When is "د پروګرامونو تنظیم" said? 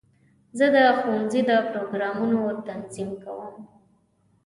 1.49-3.09